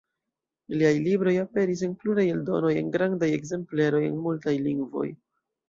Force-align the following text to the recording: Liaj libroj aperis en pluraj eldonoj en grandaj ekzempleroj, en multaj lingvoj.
Liaj 0.79 0.93
libroj 1.07 1.33
aperis 1.41 1.83
en 1.89 1.93
pluraj 1.99 2.25
eldonoj 2.37 2.73
en 2.81 2.91
grandaj 2.97 3.31
ekzempleroj, 3.37 4.03
en 4.11 4.19
multaj 4.27 4.59
lingvoj. 4.69 5.09